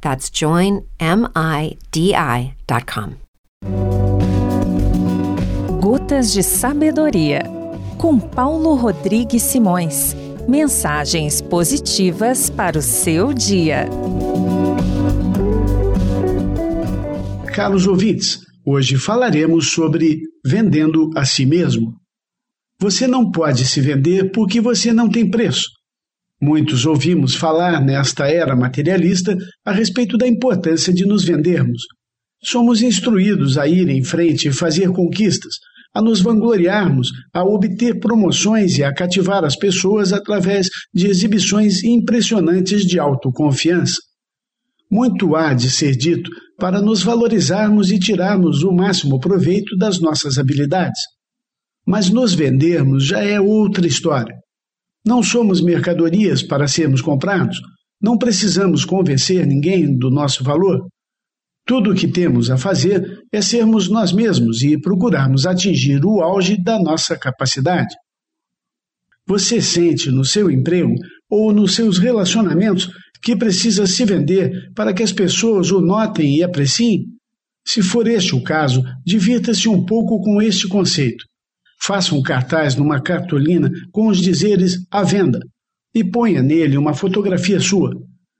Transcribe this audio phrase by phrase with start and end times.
[0.00, 0.80] That's joinmidi.com.
[5.80, 7.42] Gotas de Sabedoria,
[7.96, 10.14] com Paulo Rodrigues Simões.
[10.48, 13.86] Mensagens positivas para o seu dia.
[17.54, 21.94] Caros ouvintes, hoje falaremos sobre vendendo a si mesmo.
[22.80, 25.79] Você não pode se vender porque você não tem preço.
[26.42, 31.82] Muitos ouvimos falar nesta era materialista a respeito da importância de nos vendermos.
[32.42, 35.56] Somos instruídos a ir em frente e fazer conquistas,
[35.94, 42.86] a nos vangloriarmos, a obter promoções e a cativar as pessoas através de exibições impressionantes
[42.86, 43.96] de autoconfiança.
[44.90, 50.38] Muito há de ser dito para nos valorizarmos e tirarmos o máximo proveito das nossas
[50.38, 51.00] habilidades.
[51.86, 54.34] Mas nos vendermos já é outra história.
[55.04, 57.58] Não somos mercadorias para sermos comprados,
[58.00, 60.86] não precisamos convencer ninguém do nosso valor.
[61.66, 66.62] Tudo o que temos a fazer é sermos nós mesmos e procurarmos atingir o auge
[66.62, 67.94] da nossa capacidade.
[69.26, 70.94] Você sente no seu emprego
[71.30, 72.90] ou nos seus relacionamentos
[73.22, 77.04] que precisa se vender para que as pessoas o notem e apreciem?
[77.64, 81.24] Se for este o caso, divirta-se um pouco com este conceito.
[81.82, 85.40] Faça um cartaz numa cartolina com os dizeres à venda
[85.94, 87.90] e ponha nele uma fotografia sua.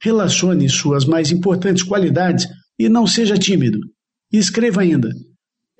[0.00, 2.46] Relacione suas mais importantes qualidades
[2.78, 3.78] e não seja tímido.
[4.32, 5.10] E escreva ainda: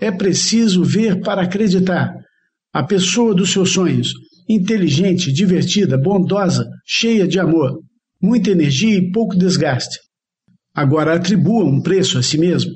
[0.00, 2.14] é preciso ver para acreditar.
[2.72, 4.14] A pessoa dos seus sonhos,
[4.48, 7.80] inteligente, divertida, bondosa, cheia de amor,
[8.20, 9.98] muita energia e pouco desgaste.
[10.74, 12.72] Agora atribua um preço a si mesmo.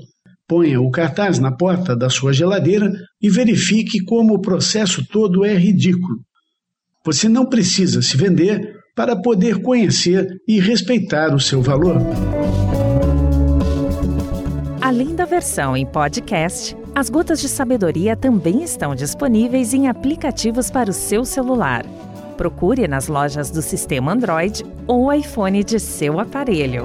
[0.48, 5.52] Ponha o cartaz na porta da sua geladeira e verifique como o processo todo é
[5.54, 6.20] ridículo.
[7.04, 11.96] Você não precisa se vender para poder conhecer e respeitar o seu valor.
[14.80, 20.90] Além da versão em podcast, as Gotas de Sabedoria também estão disponíveis em aplicativos para
[20.90, 21.84] o seu celular.
[22.36, 26.84] Procure nas lojas do sistema Android ou iPhone de seu aparelho.